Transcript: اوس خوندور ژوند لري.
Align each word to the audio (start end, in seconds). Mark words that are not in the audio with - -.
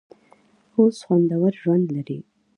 اوس 0.77 0.97
خوندور 1.05 1.53
ژوند 1.61 1.85
لري. 1.95 2.19